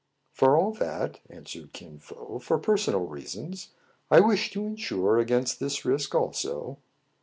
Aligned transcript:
"For 0.33 0.57
all 0.57 0.71
that," 0.73 1.19
answered 1.29 1.73
Kin 1.73 1.99
Fo," 1.99 2.39
for 2.43 2.57
personal 2.57 3.05
reasons, 3.05 3.69
I 4.09 4.19
wish 4.19 4.49
to 4.53 4.65
insure 4.65 5.19
against 5.19 5.59
this 5.59 5.85
risk 5.85 6.15
also." 6.15 6.79